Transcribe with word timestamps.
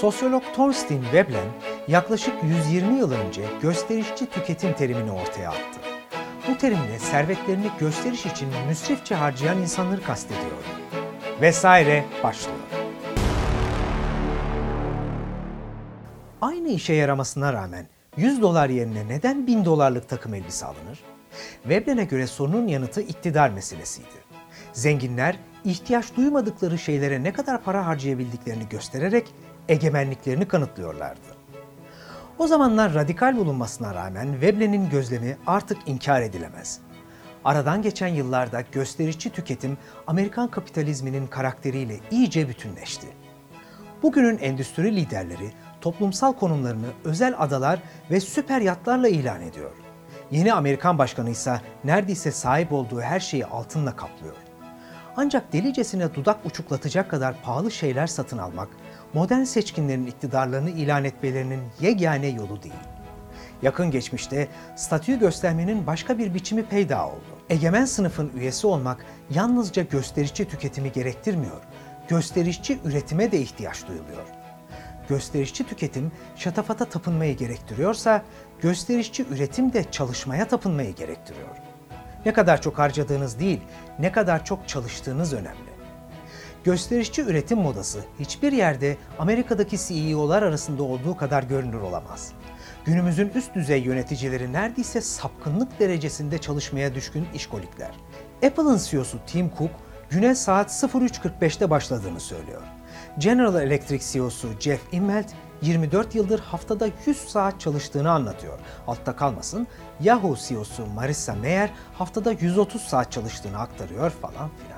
Sosyolog 0.00 0.42
Thorstein 0.54 1.04
Veblen 1.12 1.48
yaklaşık 1.88 2.34
120 2.44 2.98
yıl 2.98 3.12
önce 3.12 3.42
gösterişçi 3.62 4.26
tüketim 4.26 4.72
terimini 4.72 5.12
ortaya 5.12 5.50
attı. 5.50 5.80
Bu 6.48 6.58
terimle 6.58 6.98
servetlerini 6.98 7.66
gösteriş 7.80 8.26
için 8.26 8.48
müsrifçe 8.68 9.14
harcayan 9.14 9.58
insanları 9.58 10.02
kastediyor. 10.02 10.64
Vesaire 11.40 12.04
başlıyor. 12.22 12.58
Aynı 16.40 16.68
işe 16.68 16.92
yaramasına 16.92 17.52
rağmen 17.52 17.86
100 18.16 18.42
dolar 18.42 18.68
yerine 18.68 19.08
neden 19.08 19.46
1000 19.46 19.64
dolarlık 19.64 20.08
takım 20.08 20.34
elbise 20.34 20.66
alınır? 20.66 20.98
Veblen'e 21.68 22.04
göre 22.04 22.26
sorunun 22.26 22.66
yanıtı 22.66 23.00
iktidar 23.00 23.50
meselesiydi. 23.50 24.24
Zenginler 24.72 25.38
ihtiyaç 25.64 26.16
duymadıkları 26.16 26.78
şeylere 26.78 27.22
ne 27.22 27.32
kadar 27.32 27.62
para 27.62 27.86
harcayabildiklerini 27.86 28.68
göstererek 28.68 29.34
egemenliklerini 29.68 30.48
kanıtlıyorlardı. 30.48 31.44
O 32.38 32.46
zamanlar 32.46 32.94
radikal 32.94 33.36
bulunmasına 33.36 33.94
rağmen 33.94 34.40
Veblen'in 34.40 34.90
gözlemi 34.90 35.36
artık 35.46 35.78
inkar 35.86 36.22
edilemez. 36.22 36.80
Aradan 37.44 37.82
geçen 37.82 38.08
yıllarda 38.08 38.60
gösterişçi 38.72 39.30
tüketim 39.30 39.78
Amerikan 40.06 40.50
kapitalizminin 40.50 41.26
karakteriyle 41.26 42.00
iyice 42.10 42.48
bütünleşti. 42.48 43.06
Bugünün 44.02 44.38
endüstri 44.38 44.96
liderleri 44.96 45.52
toplumsal 45.80 46.32
konumlarını 46.32 46.86
özel 47.04 47.34
adalar 47.38 47.78
ve 48.10 48.20
süper 48.20 48.60
yatlarla 48.60 49.08
ilan 49.08 49.42
ediyor. 49.42 49.70
Yeni 50.30 50.52
Amerikan 50.52 50.98
başkanı 50.98 51.30
ise 51.30 51.60
neredeyse 51.84 52.30
sahip 52.30 52.72
olduğu 52.72 53.00
her 53.00 53.20
şeyi 53.20 53.46
altınla 53.46 53.96
kaplıyor. 53.96 54.36
Ancak 55.16 55.52
delicesine 55.52 56.14
dudak 56.14 56.46
uçuklatacak 56.46 57.10
kadar 57.10 57.42
pahalı 57.42 57.70
şeyler 57.70 58.06
satın 58.06 58.38
almak, 58.38 58.68
modern 59.14 59.42
seçkinlerin 59.42 60.06
iktidarlarını 60.06 60.70
ilan 60.70 61.04
etmelerinin 61.04 61.60
yegane 61.80 62.26
yolu 62.26 62.62
değil. 62.62 62.74
Yakın 63.62 63.90
geçmişte 63.90 64.48
statü 64.76 65.18
göstermenin 65.18 65.86
başka 65.86 66.18
bir 66.18 66.34
biçimi 66.34 66.64
peyda 66.64 67.06
oldu. 67.06 67.34
Egemen 67.50 67.84
sınıfın 67.84 68.32
üyesi 68.36 68.66
olmak 68.66 69.04
yalnızca 69.30 69.82
gösterişçi 69.82 70.48
tüketimi 70.48 70.92
gerektirmiyor, 70.92 71.62
gösterişçi 72.08 72.78
üretime 72.84 73.32
de 73.32 73.40
ihtiyaç 73.40 73.88
duyuluyor. 73.88 74.24
Gösterişçi 75.08 75.66
tüketim 75.66 76.12
şatafata 76.36 76.84
tapınmayı 76.84 77.36
gerektiriyorsa, 77.36 78.22
gösterişçi 78.60 79.26
üretim 79.30 79.72
de 79.72 79.84
çalışmaya 79.90 80.48
tapınmayı 80.48 80.94
gerektiriyor. 80.94 81.56
Ne 82.26 82.32
kadar 82.32 82.62
çok 82.62 82.78
harcadığınız 82.78 83.38
değil, 83.38 83.60
ne 83.98 84.12
kadar 84.12 84.44
çok 84.44 84.68
çalıştığınız 84.68 85.32
önemli. 85.32 85.73
Gösterişçi 86.64 87.22
üretim 87.22 87.58
modası 87.58 88.04
hiçbir 88.20 88.52
yerde 88.52 88.96
Amerika'daki 89.18 89.76
CEO'lar 89.78 90.42
arasında 90.42 90.82
olduğu 90.82 91.16
kadar 91.16 91.42
görünür 91.42 91.80
olamaz. 91.80 92.32
Günümüzün 92.84 93.28
üst 93.34 93.54
düzey 93.54 93.82
yöneticileri 93.82 94.52
neredeyse 94.52 95.00
sapkınlık 95.00 95.80
derecesinde 95.80 96.38
çalışmaya 96.38 96.94
düşkün 96.94 97.26
işkolikler. 97.34 97.90
Apple'ın 98.46 98.78
CEO'su 98.78 99.18
Tim 99.26 99.50
Cook, 99.58 99.70
güne 100.10 100.34
saat 100.34 100.70
03.45'te 100.70 101.70
başladığını 101.70 102.20
söylüyor. 102.20 102.62
General 103.18 103.62
Electric 103.62 104.04
CEO'su 104.12 104.48
Jeff 104.60 104.80
Immelt 104.92 105.26
24 105.62 106.14
yıldır 106.14 106.40
haftada 106.40 106.88
100 107.06 107.16
saat 107.16 107.60
çalıştığını 107.60 108.10
anlatıyor. 108.10 108.58
Altta 108.86 109.16
kalmasın 109.16 109.66
Yahoo 110.00 110.36
CEO'su 110.48 110.86
Marissa 110.86 111.34
Mayer 111.34 111.70
haftada 111.98 112.32
130 112.32 112.82
saat 112.82 113.12
çalıştığını 113.12 113.58
aktarıyor 113.58 114.10
falan 114.10 114.50
filan. 114.58 114.73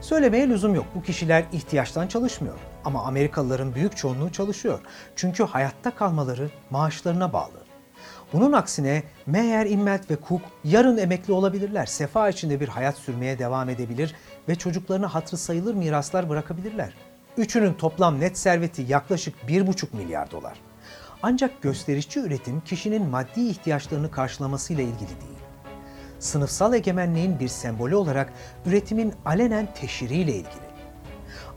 Söylemeye 0.00 0.48
lüzum 0.48 0.74
yok. 0.74 0.86
Bu 0.94 1.02
kişiler 1.02 1.44
ihtiyaçtan 1.52 2.06
çalışmıyor. 2.06 2.58
Ama 2.84 3.04
Amerikalıların 3.04 3.74
büyük 3.74 3.96
çoğunluğu 3.96 4.32
çalışıyor. 4.32 4.80
Çünkü 5.16 5.44
hayatta 5.44 5.90
kalmaları 5.90 6.50
maaşlarına 6.70 7.32
bağlı. 7.32 7.68
Bunun 8.32 8.52
aksine 8.52 9.02
Meyer, 9.26 9.66
Immelt 9.66 10.10
ve 10.10 10.16
Cook 10.28 10.40
yarın 10.64 10.98
emekli 10.98 11.32
olabilirler. 11.32 11.86
Sefa 11.86 12.28
içinde 12.28 12.60
bir 12.60 12.68
hayat 12.68 12.96
sürmeye 12.96 13.38
devam 13.38 13.68
edebilir 13.68 14.14
ve 14.48 14.54
çocuklarına 14.54 15.14
hatırı 15.14 15.36
sayılır 15.36 15.74
miraslar 15.74 16.28
bırakabilirler. 16.28 16.94
Üçünün 17.36 17.72
toplam 17.72 18.20
net 18.20 18.38
serveti 18.38 18.82
yaklaşık 18.88 19.34
1,5 19.48 19.96
milyar 19.96 20.30
dolar. 20.30 20.60
Ancak 21.22 21.62
gösterişçi 21.62 22.20
üretim 22.20 22.60
kişinin 22.60 23.06
maddi 23.06 23.40
ihtiyaçlarını 23.48 24.10
karşılamasıyla 24.10 24.82
ilgili 24.82 25.08
değil. 25.08 25.37
Sınıfsal 26.18 26.74
egemenliğin 26.74 27.40
bir 27.40 27.48
sembolü 27.48 27.96
olarak 27.96 28.32
üretimin 28.66 29.14
alenen 29.24 29.68
teşhiriyle 29.74 30.32
ilgili. 30.32 30.68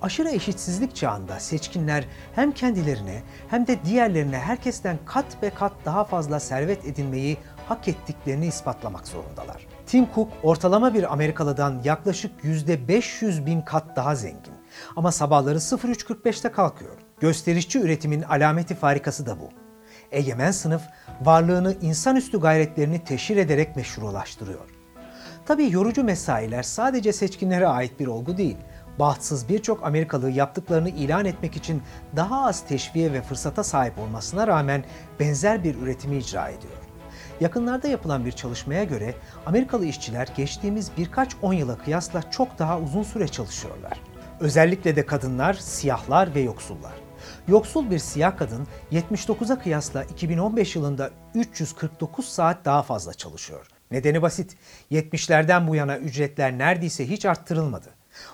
Aşırı 0.01 0.29
eşitsizlik 0.29 0.95
çağında 0.95 1.39
seçkinler 1.39 2.05
hem 2.35 2.51
kendilerine 2.51 3.23
hem 3.47 3.67
de 3.67 3.85
diğerlerine 3.85 4.37
herkesten 4.37 4.97
kat 5.05 5.25
ve 5.43 5.49
kat 5.49 5.71
daha 5.85 6.03
fazla 6.03 6.39
servet 6.39 6.85
edinmeyi 6.85 7.37
hak 7.67 7.87
ettiklerini 7.87 8.47
ispatlamak 8.47 9.07
zorundalar. 9.07 9.67
Tim 9.85 10.07
Cook 10.15 10.29
ortalama 10.43 10.93
bir 10.93 11.13
Amerikalıdan 11.13 11.81
yaklaşık 11.83 12.43
%500 12.43 13.45
bin 13.45 13.61
kat 13.61 13.95
daha 13.95 14.15
zengin. 14.15 14.53
Ama 14.95 15.11
sabahları 15.11 15.57
03.45'te 15.57 16.51
kalkıyor. 16.51 16.97
Gösterişçi 17.19 17.79
üretimin 17.79 18.21
alameti 18.21 18.75
farikası 18.75 19.25
da 19.25 19.39
bu. 19.39 19.60
Egemen 20.11 20.51
sınıf 20.51 20.81
varlığını 21.21 21.75
insanüstü 21.81 22.39
gayretlerini 22.39 23.03
teşhir 23.03 23.37
ederek 23.37 23.75
meşrulaştırıyor. 23.75 24.69
Tabii 25.45 25.71
yorucu 25.71 26.03
mesailer 26.03 26.63
sadece 26.63 27.13
seçkinlere 27.13 27.67
ait 27.67 27.99
bir 27.99 28.07
olgu 28.07 28.37
değil. 28.37 28.57
Bahtsız 28.99 29.49
birçok 29.49 29.85
Amerikalı 29.85 30.29
yaptıklarını 30.29 30.89
ilan 30.89 31.25
etmek 31.25 31.55
için 31.55 31.81
daha 32.15 32.45
az 32.45 32.65
teşviğe 32.67 33.13
ve 33.13 33.21
fırsata 33.21 33.63
sahip 33.63 33.99
olmasına 33.99 34.47
rağmen 34.47 34.83
benzer 35.19 35.63
bir 35.63 35.75
üretimi 35.75 36.17
icra 36.17 36.49
ediyor. 36.49 36.73
Yakınlarda 37.39 37.87
yapılan 37.87 38.25
bir 38.25 38.31
çalışmaya 38.31 38.83
göre 38.83 39.15
Amerikalı 39.45 39.85
işçiler 39.85 40.29
geçtiğimiz 40.37 40.91
birkaç 40.97 41.35
on 41.41 41.53
yıla 41.53 41.77
kıyasla 41.77 42.31
çok 42.31 42.59
daha 42.59 42.79
uzun 42.79 43.03
süre 43.03 43.27
çalışıyorlar. 43.27 44.01
Özellikle 44.39 44.95
de 44.95 45.05
kadınlar, 45.05 45.53
siyahlar 45.53 46.35
ve 46.35 46.39
yoksullar. 46.39 46.93
Yoksul 47.51 47.91
bir 47.91 47.99
siyah 47.99 48.37
kadın 48.37 48.67
79'a 48.91 49.59
kıyasla 49.59 50.03
2015 50.03 50.75
yılında 50.75 51.11
349 51.35 52.25
saat 52.25 52.65
daha 52.65 52.83
fazla 52.83 53.13
çalışıyor. 53.13 53.67
Nedeni 53.91 54.21
basit. 54.21 54.57
70'lerden 54.91 55.67
bu 55.67 55.75
yana 55.75 55.97
ücretler 55.97 56.57
neredeyse 56.57 57.09
hiç 57.09 57.25
arttırılmadı. 57.25 57.89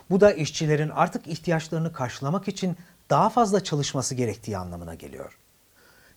Bu 0.10 0.22
da 0.22 0.34
işçilerin 0.34 0.90
artık 0.90 1.28
ihtiyaçlarını 1.28 1.94
karşılamak 1.94 2.48
için 2.48 2.78
daha 3.10 3.30
fazla 3.30 3.64
çalışması 3.64 4.16
gerektiği 4.16 4.58
anlamına 4.58 4.96
geliyor. 4.96 5.38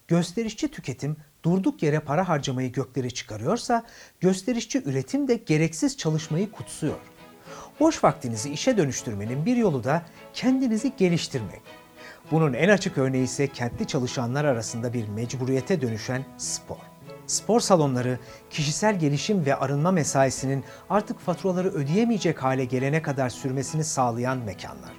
Gösterişçi 0.08 0.68
tüketim 0.68 1.16
durduk 1.44 1.82
yere 1.82 2.00
para 2.00 2.28
harcamayı 2.28 2.72
gökleri 2.72 3.14
çıkarıyorsa, 3.14 3.84
gösterişçi 4.20 4.82
üretim 4.84 5.28
de 5.28 5.34
gereksiz 5.34 5.96
çalışmayı 5.96 6.50
kutsuyor. 6.50 6.98
Boş 7.80 8.04
vaktinizi 8.04 8.50
işe 8.50 8.76
dönüştürmenin 8.76 9.46
bir 9.46 9.56
yolu 9.56 9.84
da 9.84 10.02
kendinizi 10.32 10.96
geliştirmek. 10.96 11.79
Bunun 12.30 12.52
en 12.52 12.68
açık 12.68 12.98
örneği 12.98 13.24
ise 13.24 13.46
kentli 13.46 13.86
çalışanlar 13.86 14.44
arasında 14.44 14.92
bir 14.92 15.08
mecburiyete 15.08 15.80
dönüşen 15.80 16.24
spor. 16.38 16.76
Spor 17.26 17.60
salonları 17.60 18.18
kişisel 18.50 18.98
gelişim 18.98 19.46
ve 19.46 19.56
arınma 19.56 19.90
mesaisinin 19.90 20.64
artık 20.90 21.20
faturaları 21.20 21.68
ödeyemeyecek 21.68 22.42
hale 22.42 22.64
gelene 22.64 23.02
kadar 23.02 23.30
sürmesini 23.30 23.84
sağlayan 23.84 24.38
mekanlar. 24.38 24.92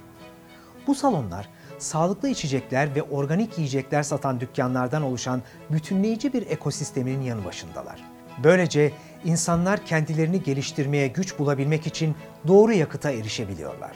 Bu 0.86 0.94
salonlar 0.94 1.48
sağlıklı 1.78 2.28
içecekler 2.28 2.94
ve 2.94 3.02
organik 3.02 3.58
yiyecekler 3.58 4.02
satan 4.02 4.40
dükkanlardan 4.40 5.02
oluşan 5.02 5.42
bütünleyici 5.70 6.32
bir 6.32 6.46
ekosistemin 6.46 7.20
yanı 7.20 7.44
başındalar. 7.44 8.04
Böylece 8.44 8.92
insanlar 9.24 9.86
kendilerini 9.86 10.42
geliştirmeye 10.42 11.08
güç 11.08 11.38
bulabilmek 11.38 11.86
için 11.86 12.16
doğru 12.46 12.72
yakıta 12.72 13.10
erişebiliyorlar. 13.10 13.92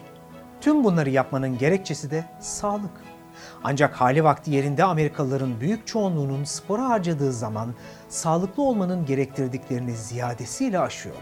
Tüm 0.61 0.85
bunları 0.85 1.11
yapmanın 1.11 1.59
gerekçesi 1.59 2.11
de 2.11 2.25
sağlık. 2.41 3.16
Ancak 3.65 3.95
hali 3.95 4.25
vakti 4.25 4.51
yerinde 4.51 4.85
Amerikalıların 4.85 5.61
büyük 5.61 5.87
çoğunluğunun 5.87 6.45
spora 6.45 6.89
harcadığı 6.89 7.33
zaman 7.33 7.75
sağlıklı 8.09 8.63
olmanın 8.63 9.07
gerektirdiklerini 9.07 9.97
ziyadesiyle 9.97 10.79
aşıyor. 10.79 11.17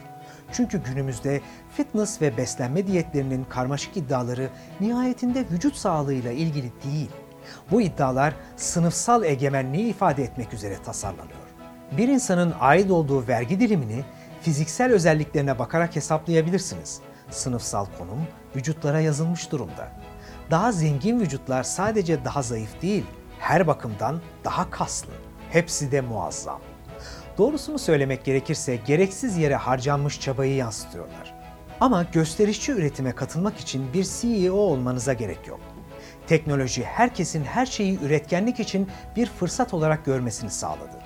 Çünkü 0.53 0.83
günümüzde 0.83 1.41
fitness 1.77 2.23
ve 2.23 2.37
beslenme 2.37 2.87
diyetlerinin 2.87 3.45
karmaşık 3.45 3.97
iddiaları 3.97 4.49
nihayetinde 4.81 5.45
vücut 5.53 5.77
sağlığıyla 5.77 6.33
ilgili 6.33 6.73
değil. 6.85 7.11
Bu 7.71 7.81
iddialar 7.81 8.35
sınıfsal 8.57 9.25
egemenliği 9.25 9.87
ifade 9.87 10.23
etmek 10.23 10.55
üzere 10.55 10.77
tasarlanıyor 10.85 11.45
bir 11.99 12.09
insanın 12.09 12.55
ait 12.61 12.91
olduğu 12.91 13.29
vergi 13.29 13.61
dilimini 13.61 14.05
fiziksel 14.41 14.93
özelliklerine 14.93 15.59
bakarak 15.59 15.97
hesaplayabilirsiniz. 15.97 17.01
Sınıfsal 17.31 17.87
konum 17.99 18.27
vücutlara 18.57 19.01
yazılmış 19.01 19.53
durumda. 19.53 20.04
Daha 20.51 20.73
zengin 20.73 21.21
vücutlar 21.21 21.63
sadece 21.63 22.25
daha 22.25 22.43
zayıf 22.43 22.83
değil, 22.83 23.05
her 23.39 23.67
bakımdan 23.67 24.21
daha 24.45 24.71
kaslı. 24.71 25.13
Hepsi 25.51 25.93
de 25.93 26.01
muazzam. 26.01 26.61
Doğrusunu 27.39 27.79
söylemek 27.79 28.25
gerekirse 28.25 28.77
gereksiz 28.77 29.37
yere 29.37 29.57
harcanmış 29.57 30.21
çabayı 30.21 30.55
yansıtıyorlar. 30.55 31.35
Ama 31.81 32.03
gösterişçi 32.13 32.73
üretime 32.73 33.13
katılmak 33.13 33.61
için 33.61 33.93
bir 33.93 34.05
CEO 34.21 34.55
olmanıza 34.55 35.13
gerek 35.13 35.47
yok. 35.47 35.61
Teknoloji 36.27 36.85
herkesin 36.85 37.45
her 37.45 37.67
şeyi 37.67 38.01
üretkenlik 38.01 38.61
için 38.61 38.89
bir 39.17 39.27
fırsat 39.27 39.75
olarak 39.75 40.05
görmesini 40.05 40.51
sağladı. 40.51 40.99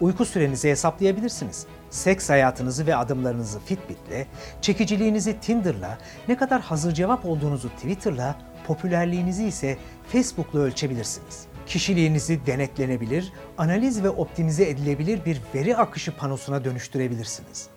Uyku 0.00 0.24
sürenizi 0.24 0.70
hesaplayabilirsiniz. 0.70 1.66
Seks 1.90 2.30
hayatınızı 2.30 2.86
ve 2.86 2.96
adımlarınızı 2.96 3.60
Fitbit'le, 3.60 4.26
çekiciliğinizi 4.62 5.40
Tinder'la, 5.40 5.98
ne 6.28 6.36
kadar 6.36 6.60
hazır 6.60 6.92
cevap 6.94 7.24
olduğunuzu 7.26 7.68
Twitter'la, 7.68 8.36
popülerliğinizi 8.66 9.46
ise 9.46 9.78
Facebook'la 10.12 10.60
ölçebilirsiniz. 10.60 11.44
Kişiliğinizi 11.66 12.46
denetlenebilir, 12.46 13.32
analiz 13.58 14.02
ve 14.02 14.10
optimize 14.10 14.68
edilebilir 14.68 15.24
bir 15.24 15.40
veri 15.54 15.76
akışı 15.76 16.16
panosuna 16.16 16.64
dönüştürebilirsiniz. 16.64 17.68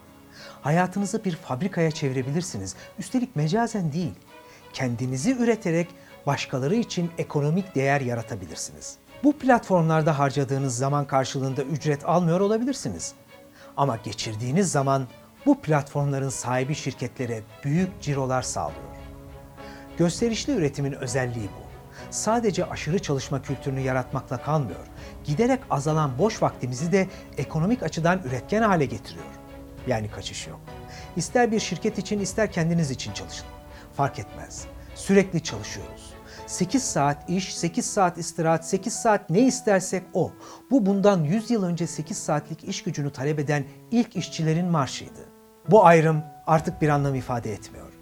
Hayatınızı 0.62 1.24
bir 1.26 1.36
fabrikaya 1.36 1.92
çevirebilirsiniz. 1.92 2.76
Üstelik 3.00 3.36
mecazen 3.36 3.94
değil. 3.94 4.14
Kendinizi 4.74 5.36
üreterek 5.36 5.88
başkaları 6.26 6.76
için 6.76 7.12
ekonomik 7.18 7.76
değer 7.76 8.02
yaratabilirsiniz. 8.02 8.96
Bu 9.24 9.38
platformlarda 9.38 10.20
harcadığınız 10.20 10.78
zaman 10.78 11.08
karşılığında 11.08 11.64
ücret 11.64 12.06
almıyor 12.06 12.40
olabilirsiniz. 12.40 13.14
Ama 13.78 13.98
geçirdiğiniz 14.04 14.72
zaman 14.72 15.08
bu 15.46 15.62
platformların 15.62 16.30
sahibi 16.30 16.76
şirketlere 16.76 17.42
büyük 17.64 18.02
cirolar 18.02 18.42
sağlıyor. 18.42 18.93
Gösterişli 19.98 20.54
üretimin 20.54 20.92
özelliği 20.92 21.46
bu. 21.48 21.64
Sadece 22.10 22.66
aşırı 22.66 23.00
çalışma 23.00 23.42
kültürünü 23.42 23.80
yaratmakla 23.80 24.38
kalmıyor. 24.38 24.88
Giderek 25.24 25.60
azalan 25.70 26.18
boş 26.18 26.42
vaktimizi 26.42 26.92
de 26.92 27.08
ekonomik 27.38 27.84
açıdan 27.84 28.22
üretken 28.26 28.62
hale 28.62 28.86
getiriyor. 28.86 29.26
Yani 29.88 30.12
kaçış 30.12 30.48
yok. 30.48 30.60
İster 31.16 31.52
bir 31.52 31.60
şirket 31.60 31.98
için 31.98 32.20
ister 32.20 32.52
kendiniz 32.52 32.92
için 32.92 33.14
çalışın. 33.14 33.46
Fark 33.98 34.20
etmez. 34.20 34.66
Sürekli 34.96 35.44
çalışıyoruz. 35.44 36.14
8 36.48 36.84
saat 36.84 37.30
iş, 37.30 37.58
8 37.58 37.86
saat 37.86 38.18
istirahat, 38.18 38.68
8 38.68 38.94
saat 38.94 39.30
ne 39.30 39.40
istersek 39.40 40.04
o. 40.14 40.32
Bu 40.72 40.86
bundan 40.86 41.24
100 41.24 41.52
yıl 41.52 41.64
önce 41.64 41.88
8 41.88 42.18
saatlik 42.18 42.64
iş 42.64 42.84
gücünü 42.84 43.12
talep 43.12 43.40
eden 43.40 43.66
ilk 43.92 44.16
işçilerin 44.16 44.66
marşıydı. 44.66 45.20
Bu 45.70 45.86
ayrım 45.86 46.24
artık 46.48 46.82
bir 46.82 46.90
anlam 46.90 47.16
ifade 47.16 47.54
etmiyor. 47.54 47.94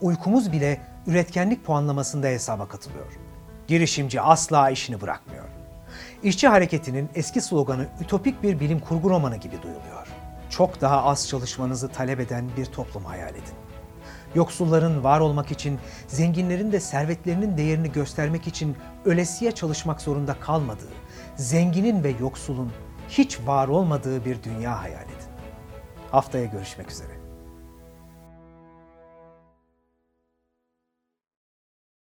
Uykumuz 0.00 0.52
bile 0.52 0.80
üretkenlik 1.06 1.64
puanlamasında 1.64 2.26
hesaba 2.26 2.68
katılıyor. 2.68 3.06
Girişimci 3.66 4.20
asla 4.20 4.70
işini 4.70 5.00
bırakmıyor. 5.00 5.44
İşçi 6.22 6.48
hareketinin 6.48 7.08
eski 7.14 7.40
sloganı 7.40 7.86
ütopik 8.00 8.42
bir 8.42 8.60
bilim 8.60 8.80
kurgu 8.80 9.10
romanı 9.10 9.36
gibi 9.36 9.62
duyuluyor. 9.62 10.08
Çok 10.50 10.80
daha 10.80 11.04
az 11.04 11.28
çalışmanızı 11.28 11.88
talep 11.88 12.20
eden 12.20 12.50
bir 12.56 12.66
toplum 12.66 13.04
hayal 13.04 13.30
edin. 13.30 13.54
Yoksulların 14.34 15.04
var 15.04 15.20
olmak 15.20 15.50
için, 15.50 15.78
zenginlerin 16.08 16.72
de 16.72 16.80
servetlerinin 16.80 17.56
değerini 17.56 17.92
göstermek 17.92 18.46
için 18.46 18.76
ölesiye 19.04 19.52
çalışmak 19.52 20.00
zorunda 20.00 20.34
kalmadığı, 20.40 20.92
zenginin 21.36 22.04
ve 22.04 22.14
yoksulun 22.20 22.72
hiç 23.08 23.40
var 23.46 23.68
olmadığı 23.68 24.24
bir 24.24 24.42
dünya 24.42 24.82
hayal 24.82 25.04
edin. 25.04 25.14
Haftaya 26.10 26.44
görüşmek 26.44 26.90
üzere. 26.90 27.23